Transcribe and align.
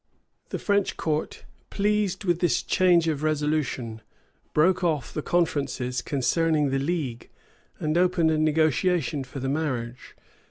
[]The 0.49 0.57
French 0.57 0.97
court, 0.97 1.45
pleased 1.69 2.23
with 2.23 2.39
this 2.39 2.63
change 2.63 3.07
of 3.07 3.21
resolution, 3.21 4.01
broke 4.51 4.83
off 4.83 5.13
the 5.13 5.21
conferences 5.21 6.01
concerning 6.01 6.71
the 6.71 6.79
league, 6.79 7.29
and 7.77 7.95
opened 7.95 8.31
a 8.31 8.37
negotiation 8.39 9.23
for 9.23 9.39
the 9.39 9.47
marriage. 9.47 10.15